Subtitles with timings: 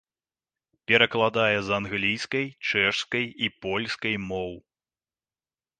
[0.91, 4.53] Перакладае з англійскай, чэшскай і польскай моў.